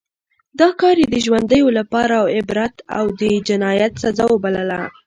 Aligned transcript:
دا 0.59 0.69
کار 0.81 0.95
یې 1.01 1.07
د 1.11 1.15
ژوندیو 1.25 1.67
لپاره 1.79 2.15
عبرت 2.37 2.75
او 2.97 3.05
د 3.21 3.23
جنایت 3.47 3.93
سزا 4.03 4.25
وبلله. 4.31 4.81